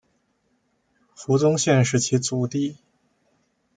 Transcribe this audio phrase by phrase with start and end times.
[1.15, 2.75] 胡宗宪是其族弟。